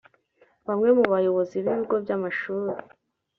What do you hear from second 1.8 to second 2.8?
by’amashuri